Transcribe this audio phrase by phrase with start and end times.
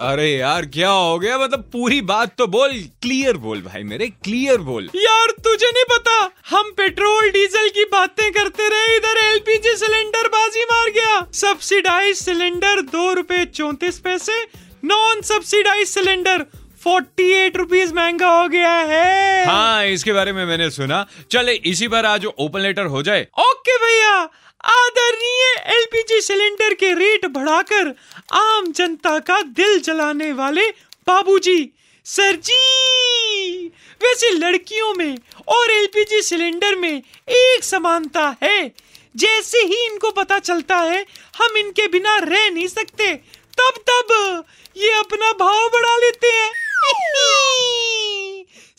[0.00, 1.38] अरे यार क्या हो गया?
[1.38, 6.14] मतलब पूरी बात तो बोल। क्लियर बोल भाई मेरे क्लियर बोल। यार तुझे नहीं पता?
[6.50, 12.80] हम पेट्रोल डीजल की बातें करते रहे इधर एलपीजी सिलेंडर बाजी मार गया। सब्सिडाइज सिलेंडर
[12.92, 14.42] दो रूपए चौतीस पैसे
[14.84, 16.46] non subsidize cylinder
[16.84, 19.19] forty eight rupees महँगा हो गया है।
[19.50, 23.76] हाँ इसके बारे में मैंने सुना। चले, इसी पर आज ओपन लेटर हो जाए। ओके
[23.76, 24.12] भैया,
[24.64, 27.94] आदरणीय एलपीजी सिलेंडर के रेट बढ़ाकर
[28.32, 30.66] आम जनता का दिल जलाने वाले
[31.06, 31.70] बाबूजी।
[32.04, 33.66] सर जी,
[34.02, 35.18] वैसे लड़कियों में
[35.48, 38.72] और एलपीजी सिलेंडर में एक समानता है।
[39.16, 41.06] जैसे ही इनको पता चलता है,
[41.38, 43.14] हम इनके बिना रह नहीं सकते।
[43.60, 44.44] तब तब
[44.76, 46.50] ये अपना भाव बढ़ा लेते हैं।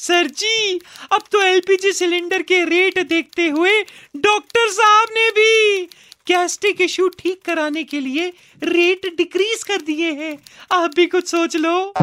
[0.00, 0.80] सर जी,
[1.12, 3.80] अब तो एलपीजी सिलेंडर के रेट देखते हुए
[4.16, 5.82] डॉक्टर साहब ने भी
[6.28, 10.38] गैस्ट्रिक इशू ठीक कराने के लिए रेट डिक्रीज कर दिए हैं।
[10.72, 11.92] आप भी कुछ सोच लो।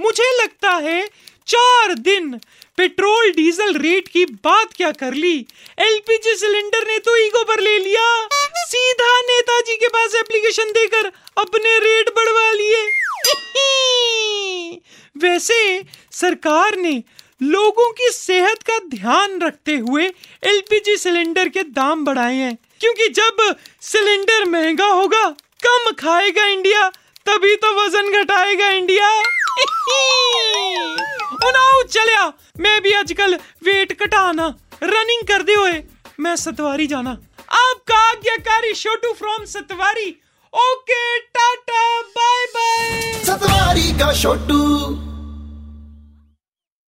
[0.00, 1.10] मुझे लगता है
[1.46, 2.40] चार दिन
[2.76, 5.46] पेट्रोल डीजल रेट की बात क्या कर ली?
[5.78, 8.28] एलपीजी सिलेंडर ने तो ईगो पर ले लिया।
[8.64, 12.05] सीधा नेताजी के पास एप्लीकेशन देकर अपने रेट
[15.22, 17.02] वैसे सरकार ने
[17.42, 20.04] लोगों की सेहत का ध्यान रखते हुए
[20.44, 25.28] एलपीजी सिलेंडर के दाम बढ़ाए हैं, क्योंकि जब सिलेंडर महँगा होगा,
[25.66, 26.88] कम खाएगा इंडिया,
[27.26, 29.22] तभी तो वज़न घटाएगा इंडिया।
[31.90, 34.46] चलिया, मैं भी आजकल वेट घटाना
[34.82, 35.82] रनिंग करते हुए,
[36.20, 37.10] मैं सतवारी जाना।
[37.50, 40.10] आपका आज्ञाकारी Chhotu from Satwari.
[40.52, 45.05] Okay, tata bye bye Satwari का छोटू